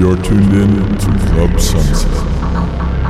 You're 0.00 0.16
tuned 0.16 0.54
in 0.54 0.96
to 0.96 1.18
Club 1.28 1.60
Sunset. 1.60 3.09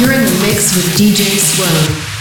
You're 0.00 0.12
in 0.12 0.24
the 0.24 0.38
mix 0.42 0.74
with 0.74 0.86
DJ 0.98 1.38
Swoan. 1.38 2.13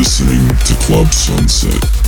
listening 0.00 0.48
to 0.64 0.72
Club 0.86 1.12
Sunset. 1.12 1.99